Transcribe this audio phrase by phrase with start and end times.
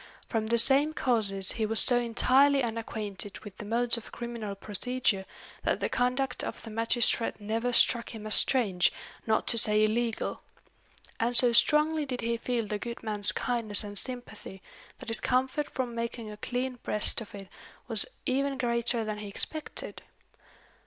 [0.27, 5.27] From the same causes he was so entirely unacquainted with the modes of criminal procedure,
[5.61, 8.91] that the conduct of the magistrate never struck him as strange,
[9.27, 10.41] not to say illegal.
[11.19, 14.63] And so strongly did he feel the good man's kindness and sympathy,
[14.97, 17.47] that his comfort from making a clean breast of it
[17.87, 20.01] was even greater than he expected.